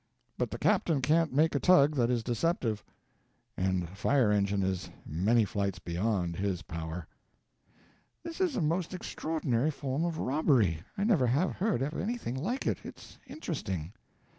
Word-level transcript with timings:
But 0.35 0.49
the 0.49 0.57
captain 0.57 0.99
can't 0.99 1.31
make 1.31 1.53
a 1.53 1.59
tug 1.59 1.93
that 1.93 2.09
is 2.09 2.23
deceptive, 2.23 2.83
and 3.55 3.83
a 3.83 3.87
fire 3.93 4.31
engine 4.31 4.63
is 4.63 4.89
many 5.05 5.45
flights 5.45 5.77
beyond 5.77 6.37
his 6.37 6.63
power." 6.63 7.05
"This 8.23 8.41
is 8.41 8.55
a 8.55 8.61
most 8.61 8.95
extraordinary 8.95 9.69
form 9.69 10.03
of 10.03 10.17
robbery, 10.17 10.81
I 10.97 11.03
never 11.03 11.27
have 11.27 11.51
heard 11.51 11.83
of 11.83 11.93
anything 11.93 12.33
like 12.33 12.65
it. 12.65 12.79
It's 12.83 13.19
interesting." 13.27 13.93